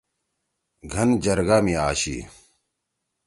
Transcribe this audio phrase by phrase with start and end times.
[0.93, 2.17] گھن جرگہ می آشی۔